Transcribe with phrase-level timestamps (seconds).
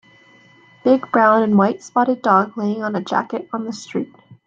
[0.83, 4.11] Big brown and white spotted dog laying on a jacket on the street